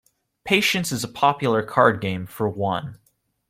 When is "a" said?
1.03-1.07